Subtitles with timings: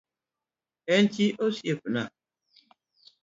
[0.95, 2.01] En chi osiepna